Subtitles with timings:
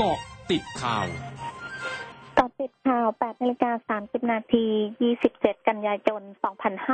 [0.00, 0.18] กาะ
[0.50, 1.06] ติดข่าว
[2.38, 4.66] กาะติดข่าว 8นาฬิกา30 นาที
[5.16, 6.22] 27 กันยายน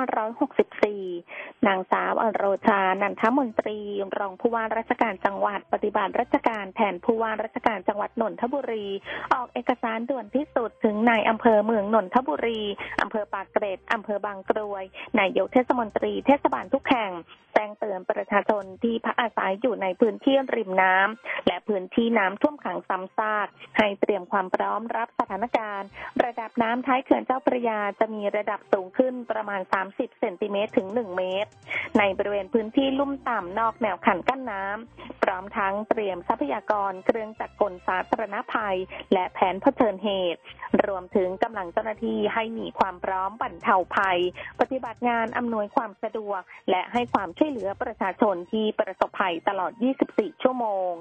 [0.04, 3.78] 2564 นางสาวอโรชา นันทมนตรี
[4.18, 8.86] รองผู้ว่าราชการจังหวัด ปฏิบัติราชการแทนผู้ว่าราชการจังหวัดนนทบุรี
[9.32, 12.62] ออกเอกสารด่วนที่สุดถึงนายอำเภอเมืองนนทบุรี
[13.02, 14.84] อำเภอปากเกร็ดอำเภอบางกรวย
[15.18, 17.12] นายกเทศมนตรีเทศบาลทุกแห่ง
[17.54, 23.46] แจ้งเตือนประชาชนที่พักอาศัยอยู่ในพื้นที่ริมน้ำและพื้นที่น้ำท่วมขังซ้ำซาก
[23.78, 25.88] ให้เตรียมความพร้อมรับสถานการณ์
[26.24, 29.60] ระดับน้ำท้ายเขื่อนเจ้าพระยาจะมีระดับสูงขึ้นประมาณ
[29.90, 31.50] 30 เซนติเมตรถึง 1 เมตร
[31.98, 38.76] ในบริเวณพื้นที่ลุ่มต่ำนอกแนวขันกั้นน้ำพร้อมทั้งเตรียมทรัพยากรเครื่องจักรกลสาธารณภัย
[39.12, 40.40] และแผนเผชิญเหตุ
[40.86, 44.18] รวมถึงกำลังเจ้าหน้าที่ให้มีความพร้อมบรรเทาภัย
[44.60, 49.72] ปฏิบัติงานอำนวยความสะดวก และให้ความช่วยเหลือประชาชนที่ประสบภัยตลอด
[50.08, 50.92] 24 ชั่วโมง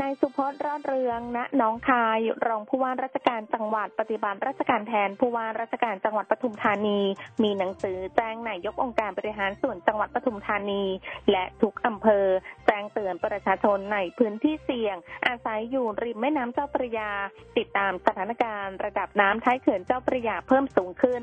[0.00, 7.00] นายสุพจน์รอดเรือง ณ น้องคาย รองผู้ว่าราชการจังหวัดปฏิบัติราชการแทนผู้ว่าราชการจังหวัดปทุมธานี
[7.42, 10.84] มีหนังสือแจ้งนายกองค์การบริหารส่วนจังหวัดปทุมธานี
[11.30, 12.26] และทุกอำเภอ
[12.66, 17.10] แจ้งเตือนประชาชนในพื้นที่เสี่ยง อาศัยอยู่ริมแม่น้ำเจ้าพระยา
[17.58, 21.22] ติดตามสถานการณ์ระดับน้ำท้ายเขื่อนเจ้าพระยาเพิ่มสูงขึ้น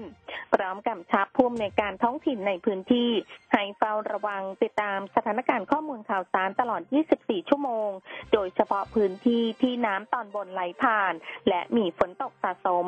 [0.53, 3.09] พร้อมกำชับผู้อำนวยการท้องถิ่นในพื้นที่
[3.53, 6.81] ให้เฝ้าระวังติดตามสถานการณ์ข้อมูลข่าวสารตลอด
[7.15, 7.89] 24 ชั่วโมง
[8.33, 11.13] โดยฉพาะพื้นที่ที่น้ำตอนบนไหลผ่าน
[11.49, 12.87] และมีฝนตกสะสม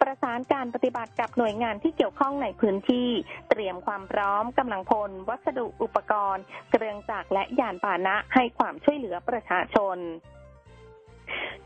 [0.00, 3.08] ประสานการปฏิบัติกับหน่วยงานที่เกี่ยวข้องในพื้นที่
[3.50, 9.98] เตรียมความพร้อมกำลังพล วัสดุอุปกรณ์ เครื่องจักรและยานพาหนะให้ความช่วยเหลือประชาชน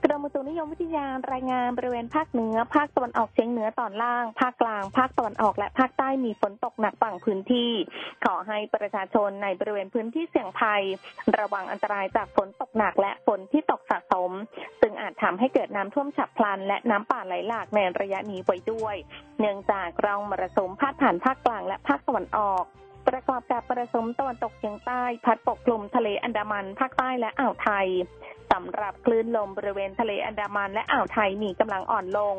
[0.04, 7.72] กรมอุตุนิยมวิทยารายงานบริเวณภาคเหนือ ภาคตะวันออกเฉียงเหนือตอนล่าง ภาคกลาง ภาคตะวันออกและภาคใต้มีฝนตกหนักบางพื้นที่
[8.24, 10.82] ขอให้ประชาชนในบริเวณพื้นที่เสี่ยงภัย
[11.38, 14.30] ระวังอันตรายจากฝนตกหนักและฝนที่ตกสะสม
[14.80, 18.96] ซึ่งอาจทำให้เกิดน้ำท่วมฉับพลัน และน้ำป่าไหลหลากในระยะนี้ไว้ด้วย
[19.40, 22.64] เนื่องจากร่องมรสุมพาดผ่านภาคกลางและภาคตะวันออก
[23.08, 27.88] ประกอบกับประสมตะวันตกเฉียงใต้ พัดปกคลุมทะเลอันดามันภาคใต้และอ่าวไทย
[28.52, 32.36] สำหรับคลื่นลมบริเวณทะเลอันดามันและอ่าวไทยมีกำลังอ่อนลง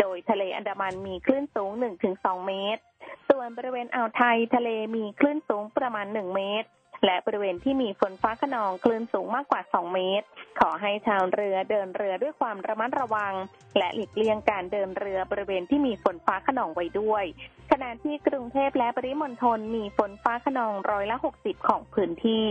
[0.00, 1.70] โดยทะเลอันดามันมีคลื่นสูง
[2.08, 2.82] 1-2 เมตร
[3.28, 6.68] ส่วนบริเวณอ่าวไทยทะเลมีคลื่นสูงประมาณ 1 เมตร
[7.04, 10.26] และบริเวณที่มีฝนฟ้าขนองคลื่นสูงมากกว่า 2 เมตร
[10.60, 13.34] ขอให้ชาวเรือเดินเรือด้วยความระมัดระวัง
[13.78, 17.24] และหลีกเลี่ยงการเดินเรือบริเวณที่มีฝนฟ้าขนองไว้ด้วย
[17.70, 22.48] ขณะที่กรุงเทพและปริมณฑลมีฝนฟ้าขนองร้อยละ 60 ของพื้นที่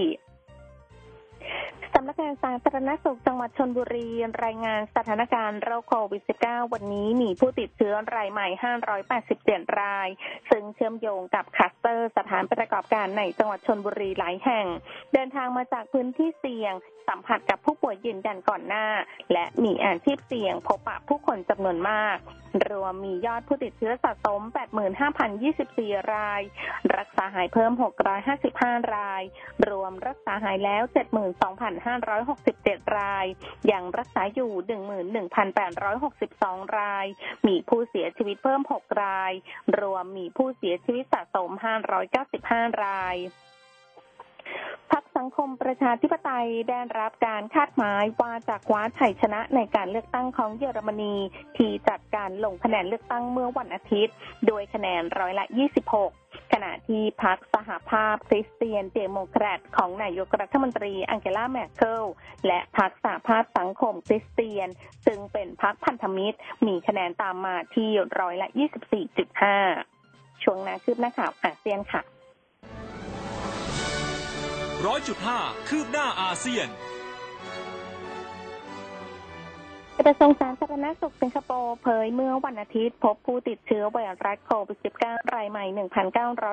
[1.94, 4.08] สำนักงานสาธารณสุขจังหวัดชนบุรี
[4.46, 8.48] รายงานสถานการณ์โรคโควิด -19 วันนี้มีผู้ติดเชื้อรายใหม่
[9.14, 10.08] 587 ราย
[10.52, 14.68] ซึ่งเชื่อมโยงกับคลัสเตอร์สถานประกอบการในจังหวัดชนบุรีหลายแห่ง
[15.14, 16.74] เดินทางมาจากพื้นที่เสี่ยง
[17.08, 18.88] สัมผัสกับผู้ป่วยยืนยันก่อนหน้า
[19.34, 22.18] และมีอาชีพเสี่ยงพบปะผู้คนจำนวนมาก
[22.70, 24.42] รวมมียอดผู้ติดเชื้อสะสม
[25.46, 26.42] 85,024 ราย
[26.98, 27.72] รักษาหายเพิ่ม
[28.34, 29.24] 655 ราย
[29.70, 30.84] รวมรักษาหายแล้ว
[32.10, 33.26] 72,567 ราย
[33.72, 34.52] ยังรักษาอยู่
[35.84, 37.06] 11,862 ราย
[37.48, 39.32] มีผู้เสียชีวิตเพิ่ม 6 ราย
[39.80, 41.50] รวมมีผู้เสียชีวิตสะสม
[42.18, 43.18] 595 ราย
[45.24, 51.16] สังคมประชาธิปไตยได้รับการคาดหมายว่าจะคว้าชัยชนะในการเลือกตั้งของเยอรมนี
[51.58, 54.16] ที่จัดการลงคะแนนเลือกตั้งเมื่อวันอาทิตย์
[54.48, 55.46] โดยคะแนนร้อยละ
[56.00, 62.04] 26 ขณะที่พรรคสหภาพคริสเตียนเดโมแครตของนายกรัฐมนตรีอังเกลาแมร์เคิล
[62.48, 64.68] และพักสหภาพสังคมคริสเตียน
[65.06, 68.48] ซึ่งเป็นพักพันธมิตร มีคะแนนตามมาที่ร้อยละ
[69.66, 72.04] 24.5 ช่วงหนาคืบหน้าข่าวอาเซียนค่ะ
[74.86, 76.68] ร้อยจุดห้าคืบหน้าอาเซียน
[80.08, 85.66] กระทรวงสาธารณสุขสิงคโปร์เผยเมื่อวันอาทิตย์ พบผู้ติดเชื้อไวรัสโควิด -19 รายใหม่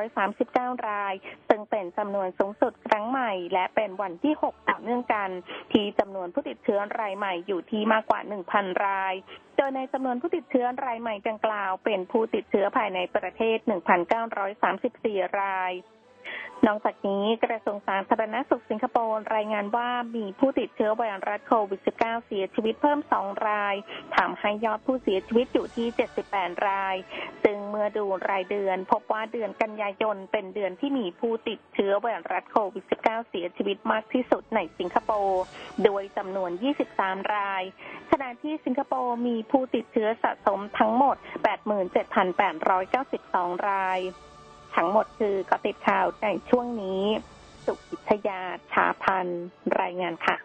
[0.00, 1.14] 1,939 ราย
[1.48, 5.30] ซึ่งเป็นจำนวนสูงสุดครั้งใหม่ และเป็นวันที่ 6 ต่อเนื่องกัน
[5.72, 8.20] ที่จำนวนผู้ติดเชื้อรายใหม่อยู่ที่มากกว่า
[8.52, 9.14] 1,000 ราย
[9.56, 13.58] โดยในจำนวนผู้ติดเชื้อรายใหม่ดังกล่าว เป็นผู้ติดเชื้อภายในประเทศ
[14.68, 15.74] 1,934 ราย
[16.66, 23.74] นอกจากนี้กระทรวงสาธารณสุขสิงคโปร์รายงานว่ามีผู้ติดเชื้อไวรัสโควิด -19 เสียชีวิตเพิ่ม 2 ราย
[24.16, 25.86] ทำให้ยอดผู้เสียชีวิตอยู่ที่
[26.26, 26.96] 78 ราย
[27.44, 35.42] ซึ่งเมื่อดูรายเดือน พบว่าเดือนกันยายนเป็นเดือนที่มีผู้ติดเชื้อไวรัสโควิด -19 เสียชีวิตมากที่สุดในสิงคโปร์
[35.84, 36.50] โดยจำนวน
[36.92, 37.62] 23 ราย
[38.10, 41.16] ขณะที่สิงคโปร์มีผู้ติดเชื้อสะสมทั้งหมด
[42.46, 44.00] 87,892 ราย
[44.74, 47.02] ทั้งหมดคือกติดข่าวในช่วงนี้
[47.64, 48.40] สุกิทยา
[48.72, 49.26] ชาพัน
[49.80, 50.36] รายงานค่ะ